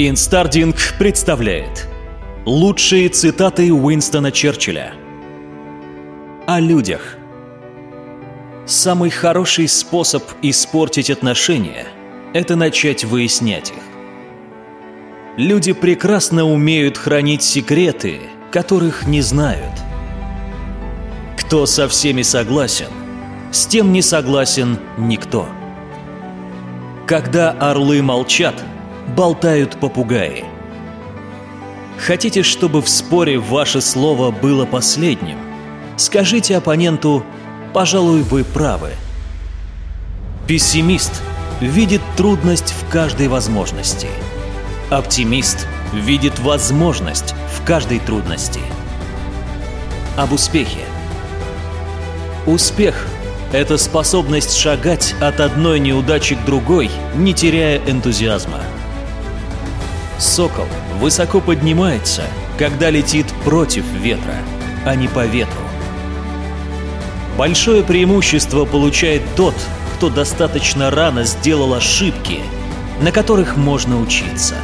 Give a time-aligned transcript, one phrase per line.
[0.00, 1.88] Инстардинг представляет
[2.46, 4.92] Лучшие цитаты Уинстона Черчилля
[6.46, 7.16] О людях
[8.64, 11.84] Самый хороший способ испортить отношения–
[12.32, 13.82] это начать выяснять их.
[15.36, 18.20] Люди прекрасно умеют хранить секреты,
[18.52, 19.72] которых не знают.
[21.36, 22.86] Кто со всеми согласен,
[23.50, 25.48] с тем не согласен никто.
[27.08, 28.54] Когда орлы молчат–
[29.16, 30.44] болтают попугаи.
[31.98, 35.38] Хотите, чтобы в споре ваше слово было последним?
[35.96, 37.24] Скажите оппоненту
[37.74, 38.92] «пожалуй, вы правы».
[40.46, 41.22] Пессимист
[41.60, 44.08] видит трудность в каждой возможности.
[44.90, 48.60] Оптимист видит возможность в каждой трудности.
[50.16, 50.84] Об успехе.
[52.46, 53.06] Успех–
[53.52, 58.60] это способность шагать от одной неудачи к другой, не теряя энтузиазма–
[60.18, 60.66] Сокол
[60.98, 62.24] высоко поднимается,
[62.58, 64.34] когда летит против ветра,
[64.84, 65.62] а не по ветру.
[67.36, 69.54] Большое преимущество получает тот,
[69.94, 72.40] кто достаточно рано сделал ошибки,
[73.00, 74.56] на которых можно учиться.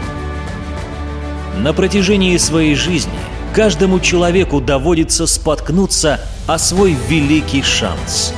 [1.57, 3.13] На протяжении своей жизни
[3.55, 8.35] каждому человеку доводится споткнуться о свой великий шанс.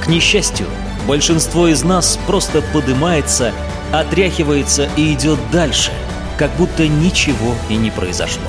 [0.00, 0.66] К несчастью,
[1.08, 3.52] большинство из нас просто подымается,
[3.92, 5.90] отряхивается и идет дальше–
[6.38, 8.44] как будто ничего и не произошло.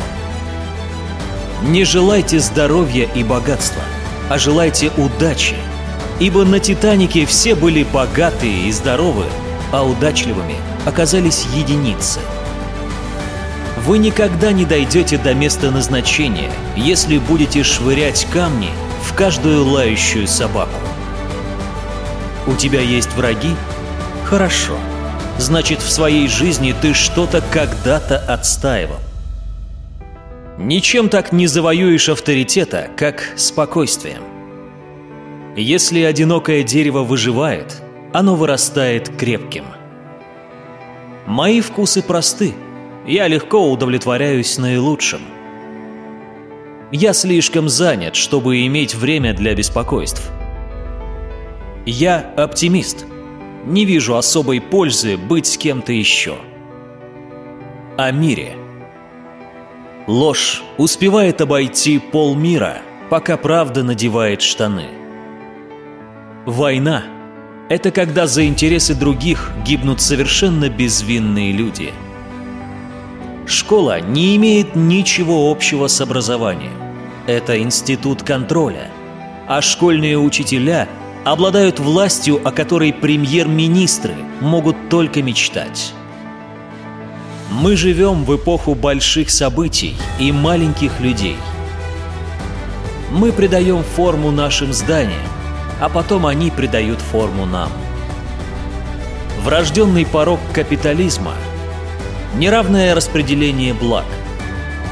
[1.63, 3.81] Не желайте здоровья и богатства,
[4.29, 5.55] а желайте удачи,
[6.19, 9.25] ибо на «Титанике» все были богатые и здоровы,
[9.71, 12.19] а удачливыми оказались единицы.
[13.85, 18.69] Вы никогда не дойдете до места назначения, если будете швырять камни
[19.03, 20.79] в каждую лающую собаку.
[22.45, 23.55] У тебя есть враги?
[24.25, 24.73] Хорошо.
[24.73, 24.96] Хорошо
[25.39, 28.99] значит в своей жизни ты что-то когда-то отстаивал.
[30.57, 34.23] Ничем так не завоюешь авторитета, как спокойствием.
[35.55, 37.81] Если одинокое дерево выживает,
[38.13, 39.65] оно вырастает крепким.
[41.25, 42.53] Мои вкусы просты.
[43.05, 45.21] Я легко удовлетворяюсь наилучшим.
[46.91, 50.29] Я слишком занят, чтобы иметь время для беспокойств.
[51.85, 53.05] Я оптимист–
[53.67, 56.37] не вижу особой пользы быть с кем-то еще.
[57.97, 58.55] О мире.
[60.07, 62.77] Ложь успевает обойти полмира,
[63.09, 64.85] пока правда надевает штаны.
[66.45, 67.03] Война–
[67.69, 71.91] это когда за интересы других гибнут совершенно безвинные люди.
[73.45, 76.71] Школа не имеет ничего общего с образованием.
[77.27, 78.89] Это институт контроля.
[79.47, 80.87] А школьные учителя–
[81.31, 85.93] обладают властью, о которой премьер-министры могут только мечтать.
[87.51, 91.37] Мы живем в эпоху больших событий и маленьких людей.
[93.11, 95.21] Мы придаем форму нашим зданиям,
[95.81, 97.71] а потом они придают форму нам.
[99.43, 101.33] Врожденный порог капитализма–
[102.35, 104.05] неравное распределение благ.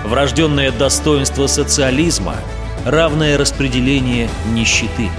[0.05, 2.35] Врожденное достоинство социализма–
[2.85, 5.09] равное распределение нищеты.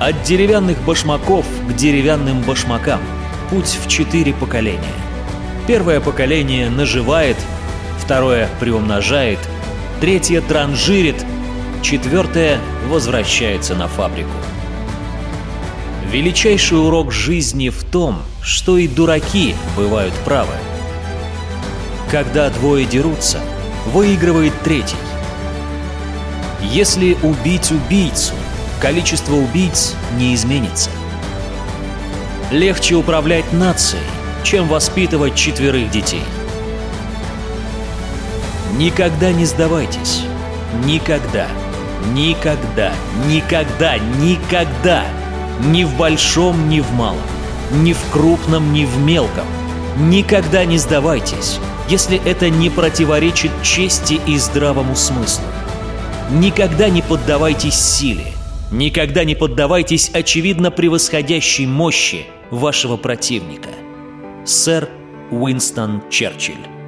[0.00, 3.02] От деревянных башмаков к деревянным башмакам.
[3.50, 4.94] Путь в четыре поколения.
[5.66, 7.36] Первое поколение наживает,
[7.98, 9.38] второе приумножает,
[10.00, 11.22] третье транжирит,
[11.82, 14.30] четвертое возвращается на фабрику.
[16.10, 20.54] Величайший урок жизни в том, что и дураки бывают правы.
[22.10, 23.38] Когда двое дерутся,
[23.92, 24.96] выигрывает третий.
[26.62, 28.32] Если убить убийцу–
[28.80, 30.90] количество убийц не изменится.
[32.50, 34.02] Легче управлять нацией,
[34.42, 36.24] чем воспитывать четверых детей.
[38.76, 40.22] Никогда не сдавайтесь.
[40.84, 41.46] Никогда.
[42.12, 42.92] Никогда.
[43.28, 43.98] Никогда.
[43.98, 45.04] Никогда.
[45.66, 47.18] Ни в большом, ни в малом.
[47.72, 49.44] Ни в крупном, ни в мелком.
[49.96, 55.44] Никогда не сдавайтесь, если это не противоречит чести и здравому смыслу.
[56.30, 58.32] Никогда не поддавайтесь силе–
[58.70, 63.70] Никогда не поддавайтесь очевидно превосходящей мощи вашего противника.
[64.44, 64.88] Сэр
[65.30, 66.79] Уинстон Черчилль